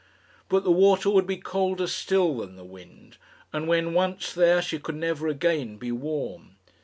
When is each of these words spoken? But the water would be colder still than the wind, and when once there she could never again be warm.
But 0.49 0.63
the 0.63 0.71
water 0.71 1.11
would 1.11 1.27
be 1.27 1.37
colder 1.37 1.85
still 1.85 2.37
than 2.39 2.55
the 2.55 2.63
wind, 2.65 3.17
and 3.53 3.67
when 3.67 3.93
once 3.93 4.33
there 4.33 4.59
she 4.59 4.79
could 4.79 4.95
never 4.95 5.27
again 5.27 5.77
be 5.77 5.91
warm. 5.91 6.55